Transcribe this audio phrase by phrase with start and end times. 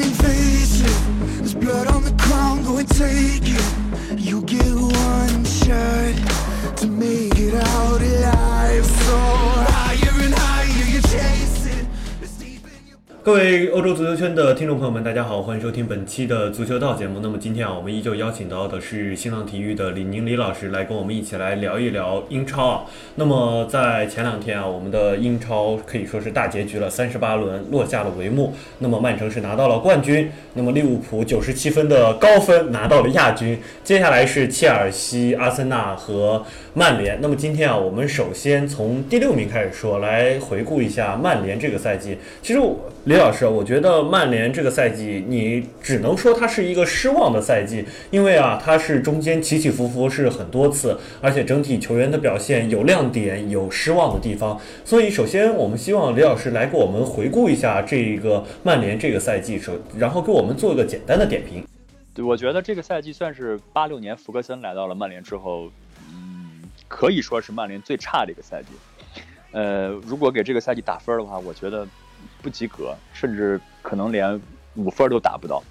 [0.00, 0.80] and face.
[1.38, 3.81] There's blood on the ground, go and take it.
[13.24, 17.20] 各位欧洲足球圈的听众朋友们，大家好，欢迎收听本期的足球道节目。
[17.22, 22.84] 那么今天啊，我们依旧邀请到的是新浪体育的李宁李老师来跟我们一起来聊一聊英超啊。
[23.14, 28.52] 那么在前两天啊，我们的英超可以说是大结局了，三十八轮落下了帷幕。
[28.80, 33.56] 那么曼城是拿到了冠军，那么利物浦九十七分的高分拿到了亚军。
[33.84, 37.20] 接下来是切尔西、阿森纳和曼联。
[37.20, 42.18] 那么今天啊，我们首先从第六名开始说，来回顾一下曼联这个赛季。
[42.42, 54.60] 其实我李老师，我觉得曼联这个赛季，你只能说它是一个失望的赛季，因为啊，它是中间起起伏伏是很多次，而且整体球员的表现有亮点，有失望的地方。
[54.84, 61.66] 所以，首先我们希望李老师来给我们回顾一下这个曼联这个赛季，首然后给我们做一个简单的点评。
[62.14, 65.72] 对，我觉得这个赛季算是八六年福格森来到了曼联之后，
[66.12, 68.68] 嗯，可以说是曼联最差的一个赛季。
[69.50, 71.84] 呃，如果给这个赛季打分的话，我觉得。
[72.42, 74.40] 不及格，甚至可能连
[74.74, 75.62] 五分都达不到，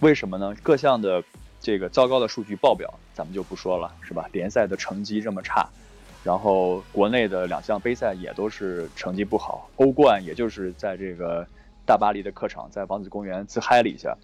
[0.00, 0.54] 为什么呢？
[0.62, 1.24] 各项的
[1.58, 4.28] 这个糟糕的数据报表咱们就不说了，是吧？
[4.32, 5.66] 联赛的成绩这么差，
[6.22, 11.46] 然后国内的两项杯赛也都是成绩不好，欧冠也就是在这个
[11.86, 14.16] 大巴黎的客场，在王子公园自嗨了一下，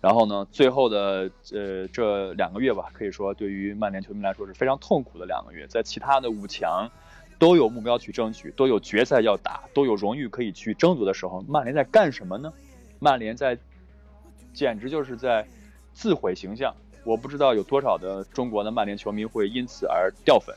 [0.00, 6.90] 然后呢，最后的呃这两个月吧，可以说对于曼联球迷来说是非常痛苦的两个月，在其他的五强。
[7.44, 12.50] 都有目标去争取，都有决赛要打，都有荣誉可以去争夺的时候，曼联在干什么呢？
[12.98, 13.58] 曼联在，
[14.54, 15.46] 简直就是在
[15.92, 16.74] 自毁形象。
[17.04, 20.56] 我不知道有多少的中国的曼联球迷会因此而掉粉，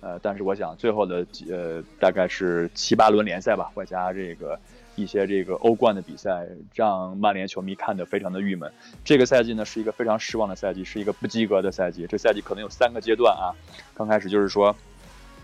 [0.00, 4.56] 呃，但是我想最后的呃大概是七八轮联赛吧，外加这个
[4.94, 8.72] 一些这个欧冠的比赛，让曼联球迷看得非常的郁闷。
[9.04, 12.06] 这个赛季呢是一个非常失望的赛季，是一个不及格的赛季。
[12.08, 13.50] 这赛季可能有三个阶段啊，
[13.92, 14.76] 刚开始就是说。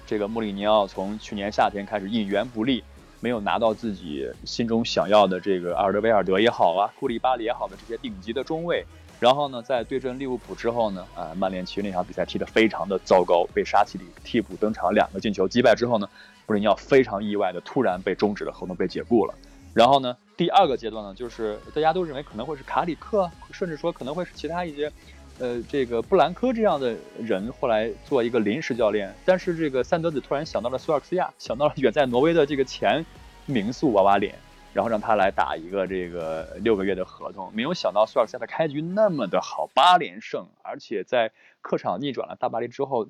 [0.07, 2.85] 这个穆里尼奥从去年夏天开始引援不利，
[3.21, 8.85] 没有拿到自己心中想要的这个阿尔德维尔德也好啊，库里巴里也好的这些顶级的中卫。
[9.21, 16.07] 然后呢，在对阵利物浦之后呢，啊，曼联其实那场比赛踢得非常的糟糕，被沙奇里替补登场两个进球击败之后呢，
[16.47, 19.35] 穆里尼奥非常意外的突然被终止了合同，被解雇了。
[19.73, 24.93] 然后呢，第二个阶段呢，就是大家都认为可能会是卡里克，甚至说可能会是其他一些。
[25.41, 33.05] 呃，这个布兰科这样的人后来做一个临时教练，但是这个三德子突然想到了苏尔克斯亚，想到了远在挪威的这个前
[33.47, 34.37] 名宿娃娃脸，
[34.73, 37.51] 然后让他来打一个这个六个月的合同。
[37.53, 43.09] 没有想到苏尔克斯亚的开局那么的好，八连胜，而且在客场逆转了大巴黎之后，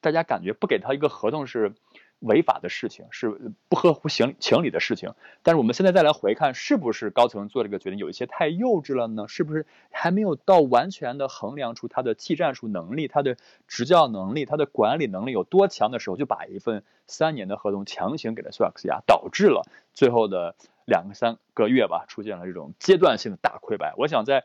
[0.00, 1.72] 大家感觉不给他一个合同是。
[2.22, 9.26] 违法的事情是不合乎情情理的事情，但是我们现在再来回看，是不是高层做这个决定有一些太幼稚了呢？
[9.28, 20.54] 是不是还没有到完全的衡量出他的技战术能力、他的执教能力、他的管理能力有多强的时候，就把一份三年的合同强行给了苏尔克斯亚，导致了最后的
[20.84, 23.94] 两个三个月吧，出现了这种阶段性的大溃败。
[23.96, 24.44] 我想在。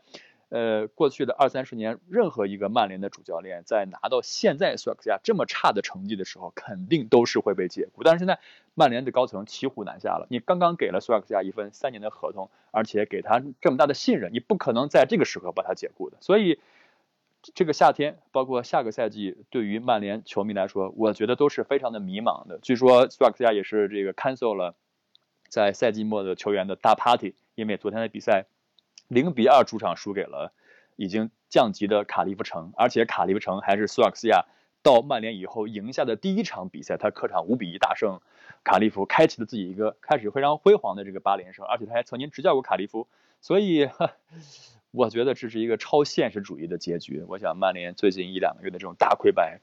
[0.50, 8.02] 呃，过去的二三十年，任何一个曼联的主教练在拿到现在苏尔克亚这么差的成绩的时候，肯定都是会被解雇。
[8.02, 8.38] 但是现在
[8.74, 16.16] 曼联的高层骑虎难下了，你刚刚给了苏尔克亚一份三年的合同，而且给他这么大的信任，你不可能在这个时候把他解雇的。
[16.22, 16.58] 所以
[17.54, 22.58] 这个夏天，包括下个赛季，对于曼联球迷来说，我觉得都是非常的迷茫的。
[22.62, 24.74] 据说苏尔克亚也是这个 cancel 了
[25.50, 28.46] 在赛季末的球员的大 party，因为昨天的比赛。
[29.08, 30.52] 零比二主场输给了
[30.96, 34.44] 已经降级的卡利夫城，而且卡利夫城还是苏尔克斯亚
[34.82, 38.20] 到曼联以后赢下的第一场比赛，他客场五比一大胜
[38.64, 43.08] 卡利夫，开启了自己一个开始非常辉煌的这个八连胜，而且他还曾经执教过卡利夫，
[43.40, 43.88] 所以
[44.90, 47.24] 我觉得这是一个超现实主义的结局。
[47.28, 49.60] 我想曼联最近一两个月的这种大溃败，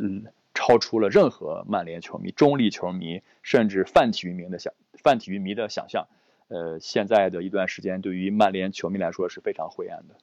[0.00, 0.24] 嗯，
[0.54, 6.08] 超出了任何曼联球迷、中立球迷甚至泛体育迷的想泛体育迷的想象。
[6.48, 10.14] 呃，现在的一段时间对于曼联球迷来说是非常灰暗的。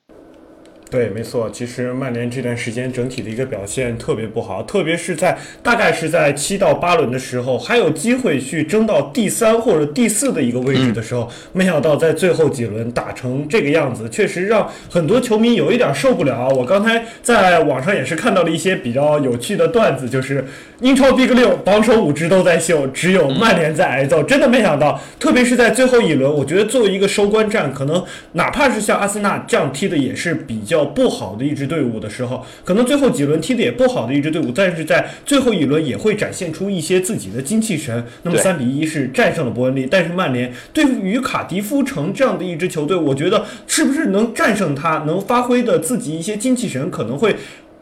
[0.95, 1.49] 对，没错。
[1.49, 16.47] 其实曼联这段时间整体的一个表现特别不好，特别是在大概是在七到八轮的时候，还有机会去争到第三或者第四的一个位置的时候，没想到在最后几轮打成这个样子，确实让很多球迷有一点受不了。
[16.47, 20.45] 我刚才在网上也是看到了一些比较有趣的段子，就是
[20.79, 24.23] 英超 Big 六榜首五支都在秀，只有曼联在挨揍。
[24.23, 28.01] 真的没想到，特别是在最后一轮，我觉得作为一个收官战，可能
[28.31, 30.84] 哪怕是像阿森纳这样踢的也是比较。
[30.93, 38.05] 不好的一支队伍的时候，可能最后几轮踢的也不好的一支队伍，但是在最后一轮也会展现出一些自己的精气神。
[38.23, 47.35] 那么三比一是战胜了伯恩利，但是曼联对于卡迪夫城这样的一支球队，我觉得是不是能战胜他，能发挥的自己一些精气神，可能会。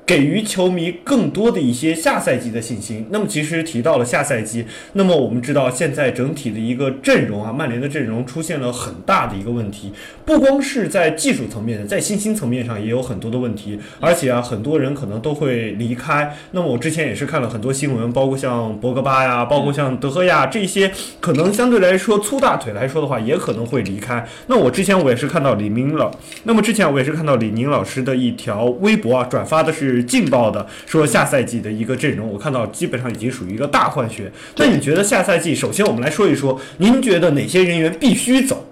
[0.06, 3.06] 给予球迷更多的一些下赛季的信心。
[3.10, 9.94] 那么，其实提到了下赛季，那么我们知道现在整体的一个阵容啊，曼联的阵容出现了很大的一个问题，
[10.26, 16.36] 不光是在技术层面，在信心层面上也有很多的问题，而且啊，很多人可能都会离开。
[16.52, 20.92] 那么我之前也是看了很多新闻，包括像博格巴呀，包括像德赫亚这些，
[21.22, 24.28] 可能相对来说粗大腿来说的话，也可能会离开。
[24.48, 26.12] 那我之前我也是看到李明老，
[26.44, 29.93] 那么之前我也是看到李宁老师的一条微博啊，转发的是。
[29.94, 34.32] 是劲爆的，说下赛季的一个阵容，我看到基本上已经属于一个大换血。
[34.58, 38.66] 那你觉得下赛季，首先我们来说一说，您觉得哪些人员必须走？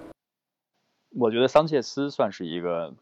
[1.15, 2.93] 我觉得桑切斯算是一个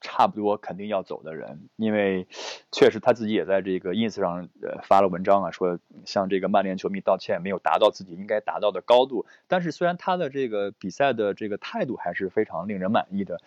[0.00, 2.26] 差不多肯定要走的人，因为
[2.72, 9.24] 确实他自己也在这个 ins 上呃发了文章啊，说向这个曼联球迷道歉，没有达到自己应该达到的高度。
[9.46, 13.40] 但是虽然他的这个比赛的这个态度还是非常令人满意的。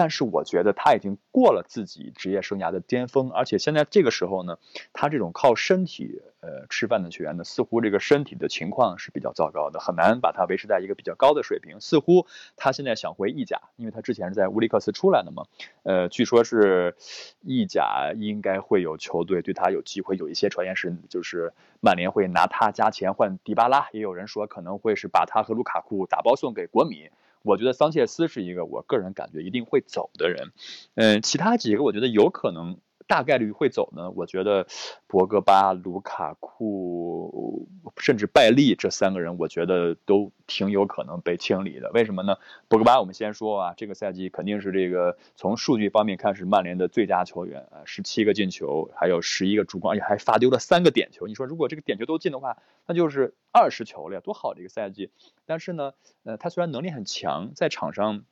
[0.00, 4.56] 但是我觉得他已经过了自己职业生涯的巅峰，而且现在这个时候呢，
[4.94, 11.82] 他这种靠身体呃吃饭的球员呢，似乎这个身体的情况是比较糟糕的，很难把他维持在一个比较高的水平。
[11.82, 12.26] 似乎
[12.56, 15.44] 他现在想回意甲，因为他之前是在乌里克斯出来的嘛，
[15.82, 16.96] 呃，据说是
[17.42, 27.10] 意甲应该会有球队对他有机会，有一些传言是就是曼联会拿他加钱换迪巴拉，也有人说可能会是把他和卢卡库打包送给国米。
[27.42, 30.52] 我觉得桑切斯是一个我个人感觉一定会走的人，
[30.94, 32.78] 嗯，其他几个我觉得有可能。
[33.10, 34.08] 大概率会走呢？
[34.12, 34.68] 我觉得
[35.08, 37.66] 博格巴、卢卡库，
[37.96, 41.90] 甚至拜利这三个人，我觉得都挺有可能被清理的。
[41.90, 42.36] 为什么呢？
[42.68, 51.26] 博格巴，我们先说啊，这个赛季肯定是这个从数据方面看是曼联的最佳球员啊，十七个进球，还有十一个助攻，而且还罚丢了三个点球。
[51.26, 55.10] 你说如果这个点球都进的话，那就是二十球了呀，多好的一个赛季！
[55.46, 58.22] 但是呢，呃，他虽然能力很强，在场上，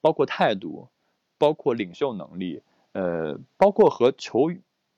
[0.00, 0.90] 包括态度，
[1.38, 2.62] 包括领袖能力。
[2.98, 4.50] 呃，包括和球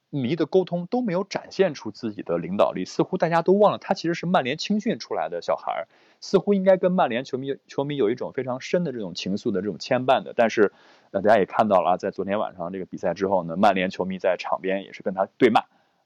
[0.08, 5.88] 迷的沟通都没有展现出自己的领导力，似乎大家都忘了他其实是曼联青训出来的小孩儿，
[6.18, 10.32] 似乎应该跟曼联球迷球迷有一种非常深的这种情愫的这种牵绊的。
[10.34, 10.72] 但是，
[11.10, 15.60] 呃，大家也看到了，在昨天晚上这个比赛之后呢，曼联球迷在场边也是跟他对骂，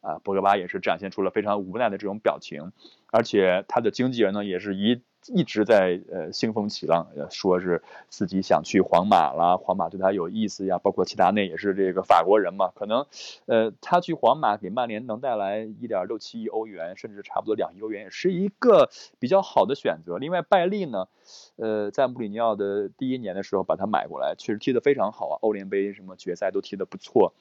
[0.04, 2.70] 啊，博格巴也是展现出了非常无奈的这种表情，
[3.10, 5.02] 而且他的经纪人呢也是一。
[5.28, 13.06] 一直在呃兴风起浪，说是自己想去皇马啦，皇马对他有意思呀，包括齐达内也是这个法国人嘛，可能，
[13.46, 20.18] 呃，他去皇马给曼联能带来一点六七亿欧元，甚至差不多两亿欧元，也是一个比较好的选择。
[20.18, 21.08] 另外，拜利呢，
[21.56, 27.32] 呃，在穆里尼奥的第一年的时候把他买过来，确实踢得非常好啊，欧联杯什么决赛都踢得不错。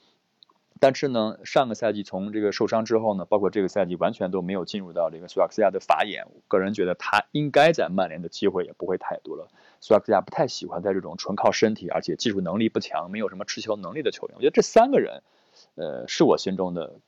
[0.83, 6.27] 但是呢，上个赛季从这个受伤之后呢，包括这个赛季完全都没有进入到这个苏亚克斯亚的法眼。
[6.50, 9.47] 个人觉得他应该在曼联的机会也不会太多了。
[9.80, 14.36] 苏亚克斯亚不太喜欢在这种纯靠身体，而且技术能力不强、没有什么持球能力的球员。
[14.36, 15.24] 我觉得这三个人，
[15.75, 17.00] 呃，是我心中的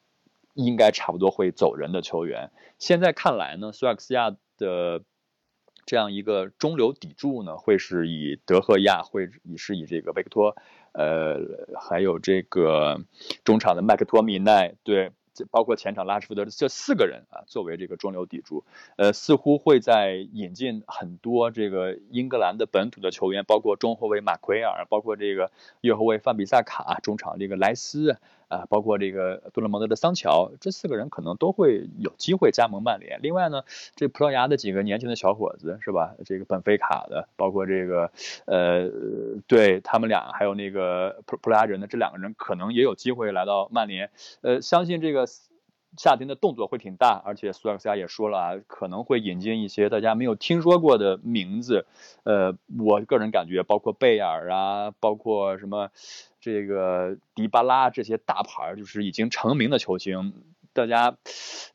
[0.53, 2.51] 应该差不多会走人的球员。
[2.79, 5.03] 现在看来呢，苏亚克斯亚的。
[5.87, 10.55] 这样一个中流砥柱呢，会是以德赫亚，会以是以这个维克托，
[10.97, 11.39] 呃，
[11.79, 13.01] 还有这个
[13.43, 15.11] 中场的麦克托米奈，对，
[15.51, 18.63] 包括前场拉什福德这四个人啊，作为这个中流砥柱，
[18.95, 28.17] 呃，似乎会在引进很多这个英格兰的本土的球员，包括中后卫马奎尔，包括这个右后卫范比萨卡，中场这个莱斯。
[28.47, 33.19] 啊，包括这个多特蒙德的桑乔，这四个人可能都会有机会加盟曼联。
[33.21, 33.63] 另外呢，
[33.95, 36.15] 这葡萄牙的几个年轻的小伙子是吧？
[36.25, 38.11] 这个本菲卡的，包括这个
[38.45, 38.89] 呃，
[39.47, 44.09] 对他们俩，还有那个葡葡萄牙人的这两个人，可能也有机会来到曼联。
[44.41, 45.25] 呃，相信这个
[45.97, 51.85] 夏天的动作会挺大，而且苏亚克斯亚也说了啊，可能会引进一些大家没有听说过的名字。
[52.23, 55.89] 呃，我个人感觉，包括贝尔啊，包括什么。
[56.41, 60.31] 这个迪巴拉这些大牌就是已经成名的球星，
[60.73, 61.17] 大家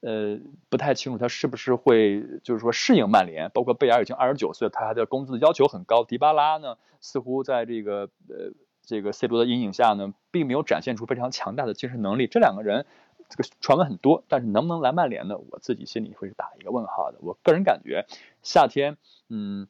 [0.00, 3.50] 呃不太清楚他是不是会就是说适应曼联。
[3.50, 6.04] 包括贝尔已经二十九岁，他的工资要求很高。
[6.04, 8.52] 迪巴拉呢，似乎在这个呃
[8.84, 12.28] 这个 C 罗的阴影下呢，并没有展现出非常强大的精神能力。
[12.28, 12.86] 这两个人
[13.30, 15.38] 这个传闻很多，但是能不能来曼联呢？
[15.38, 17.18] 我自己心里会是打一个问号的。
[17.22, 18.04] 我个人感觉，
[18.42, 18.98] 夏天，
[19.30, 19.68] 嗯，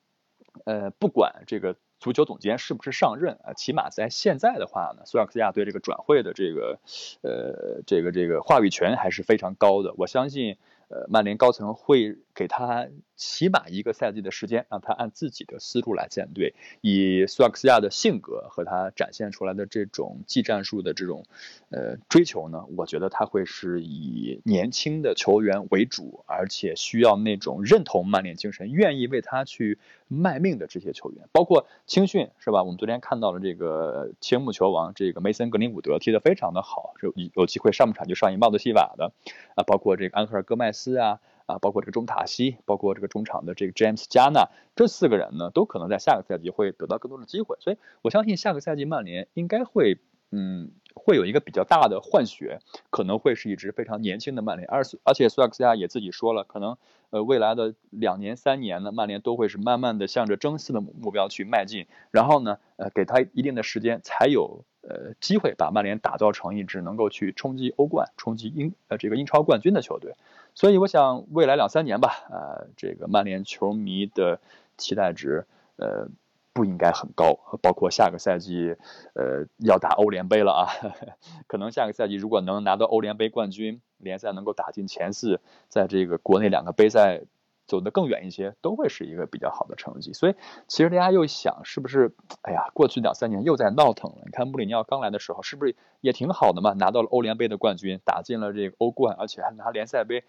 [0.65, 1.77] 呃，不管这个。
[2.01, 3.53] 足球总监是不是上任啊？
[3.53, 6.79] 起码在现在的话呢，索尔斯亚对这个转会的这个，
[7.21, 9.93] 呃，这个这个话语权还是非常高的。
[9.99, 10.57] 我相信。
[10.91, 16.53] 呃，曼联高层会给他起码一个赛季的时间，让他按自己的思路来建队。
[16.81, 21.25] 以苏亚克斯亚的性格和他展现出来的这种技战术的这种
[21.71, 29.79] 呃追求呢，我觉得他会是以年轻的球员为主，而且需要那种认同曼联精神、愿意为他去
[30.09, 31.29] 卖命的这些球员。
[31.31, 32.65] 包括青训是吧？
[32.65, 39.13] 我们昨天看到了这个青木球王这个梅森格林伍德踢得非常的好，有有机会上半场就上演帽子戏法的
[39.55, 40.80] 啊，包括这个安赫尔戈麦斯。
[40.81, 49.99] 斯啊啊，包括这个中塔西，包括这个中场的这个 James 加纳，这四个人呢，都可能在下个赛季会得到更多的机会，所以我相信下个赛季曼联应该会，
[50.31, 50.71] 嗯，
[51.11, 56.77] 会有一个比较大的换血，可能会是一支非常年轻的曼联，而而且苏亚克斯亚也自己说了，可能
[57.11, 70.15] 呃未来的两年三年呢，曼联都会是慢慢的向着争四的目标去迈进，然后呢，呃，给他一定的时间，才有呃机会把曼联打造成一支能够去冲击欧冠、冲击英呃这个英超冠军的球队。
[70.55, 74.39] 所以我想，未来两三年吧，呃，这个曼联球迷的
[74.77, 76.07] 期待值，呃，
[76.53, 77.39] 不应该很高。
[77.63, 78.77] 包括下个赛季，
[79.15, 80.67] 呃，要打欧联杯了啊，
[81.47, 87.23] 可能下个赛季如果能拿到欧联杯冠军，联赛能够打进前四，在这个国内两个杯赛。
[87.67, 90.13] 走得更远一些，都会是一个比较好的成绩。
[90.13, 90.35] 所以，
[90.67, 92.13] 其实大家又想，是不是？
[92.43, 94.23] 哎呀，过去两三年又在闹腾了。
[94.25, 96.73] 你看穆里尼奥刚来的时候，是不是也挺好的嘛？
[96.73, 100.25] 拿到了欧联杯的冠军，打进了这个欧冠，而且还拿联赛杯。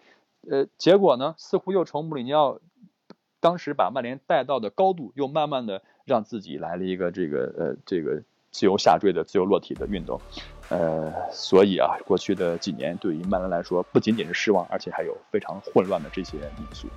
[0.48, 2.60] 呃，结果呢，似乎又从穆里尼奥
[3.42, 8.22] 当时把曼联带到的高度，又慢慢的让自己来了一个这个呃这个
[8.52, 10.22] 自由下坠的自由落体的运动。
[10.68, 16.88] 呃，所以啊，过去的几年对于曼联来说，不仅仅是失望，而且还有非常混乱的这些因素。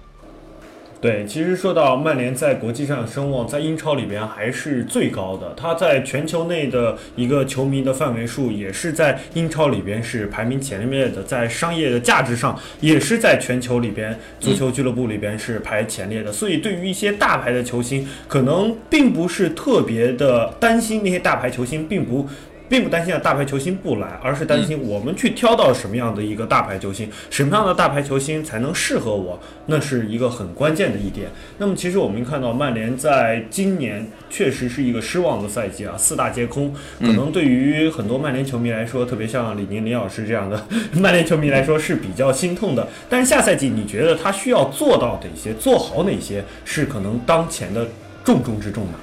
[1.06, 5.54] 对，其实说到曼联在国际上的声望，在英超里边还是最高的。
[5.56, 11.22] 他在全球内的一个球迷的范围数，也是在英超里边是排名前列的。
[11.22, 16.32] 在商业的价值上，也是在全球里边足球俱乐部里边是排前列的。
[16.32, 22.28] 所以，对于一些大牌的球星，可能并不是特别的担心那些大牌球星并不。
[22.68, 31.30] 并不担心啊，大牌球星不来，而是担心我们去挑到什么样的一个大牌球星，什么样的大牌球星才能适合我，那是一个很关键的一点。
[31.58, 36.74] 那么，其实我们看到曼联在今年确实是一个失望的赛季啊，四大皆空。
[37.00, 42.88] 可能对于很多曼联球迷来说，特别像李宁李老师这样的 曼联球迷来说是比较心痛的。
[43.10, 47.88] 但是下赛季，你觉得他需要做到哪些，做好哪些，是可能当前的
[48.24, 48.94] 重中之重呢？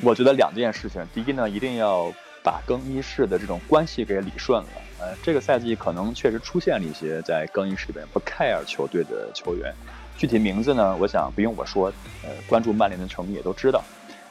[0.00, 2.12] 我觉得两件事情，第一呢，一定要。
[2.42, 4.68] 把更衣室的这种关系给理顺了，
[4.98, 9.72] 呃，这个赛季可能确实出现了一些在更衣室里边不 care 球队的球员，
[10.16, 11.92] 具体名字呢，我想不用我说，
[12.24, 13.82] 呃，关注曼联的球迷也都知道。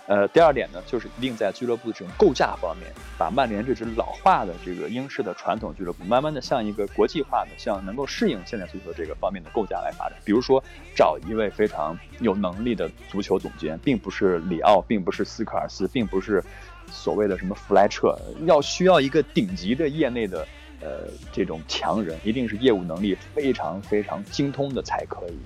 [0.07, 10.17] 呃，第二点呢，就是一定在俱乐部的这种构架方面，把曼联这支老化的这个英式的传统俱乐部，慢慢的向一个国际化的，向能够适应现在足球这个方面的构架来发展。
[10.25, 10.61] 比如说，
[10.93, 16.43] 找一位非常有能力的足球总监，并不是里奥，并不是斯科尔斯，并不是。
[16.91, 20.47] 所谓的什么弗莱彻，要需要一个顶级的业内的，
[20.81, 25.37] 呃，这种强人，一定是业务能力非常非常精通的才可以。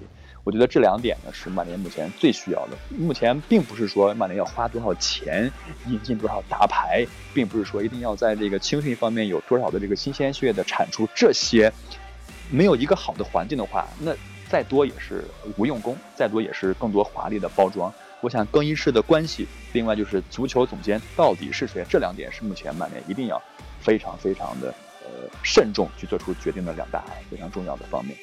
[0.43, 2.77] 我觉得这两点呢，是曼联目前最需要的。
[2.89, 5.51] 目前并不是说曼联要花多少钱
[5.87, 11.71] 引进多少大牌，并不是说一定要在这个青训方面有多少的这个新鲜血液的产出，这些
[12.51, 14.15] 没有一个好的环境的话，那
[14.47, 15.25] 再多也是
[15.57, 17.91] 无用功，再多也是更多华丽的包装。
[18.25, 23.39] 我想更衣室的关系，另外就是足球总监到底是谁，这两点是目前曼联一定要
[23.79, 28.17] 非常非常的呃慎重去做出决定的两大非常重要的方面。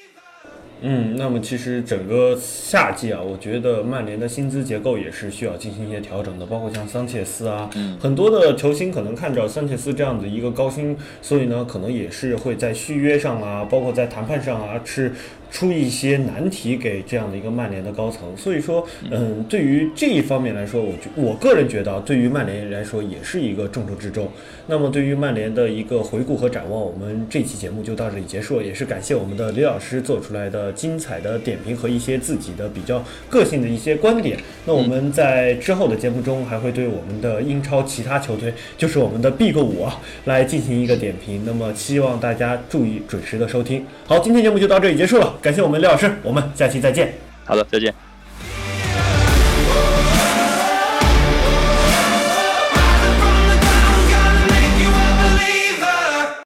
[0.81, 15.13] 嗯，那么其实整个夏季啊，我觉得曼联的薪资结构也是需要进行一些调整的，包括像桑切斯啊，很多的球星可能看着桑切斯这样的一个高薪，所以呢，可能也是会在续约上啊，包括在谈判上啊，是。
[15.53, 24.29] 出一些难题给这样的一个曼联的高层，所以说，嗯，对于这一方面来说，我觉我个人觉得，对于曼联来说也是一个重中之重。
[24.67, 34.39] 那么，对于曼联的一个回顾和展望，我们这期节目就到这里结束，也是感谢我们的李老师做出来的精彩的点评和一些自己的比较个性的一些观点。
[34.65, 41.43] 那我们在之后的节目中还会对我们的英超其他球队，就是我们的 Big 五啊，来进行一个点评。
[41.45, 43.85] 那么，希望大家注意准时的收听。
[44.07, 45.37] 好，今天节目就到这里结束了。
[45.43, 47.13] 感谢我们廖老师，我们下期再见。
[47.45, 47.93] 好的，再见。